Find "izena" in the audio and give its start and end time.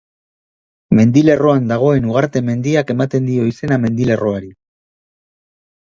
3.53-3.81